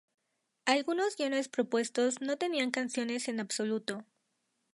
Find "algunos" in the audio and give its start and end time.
0.65-1.15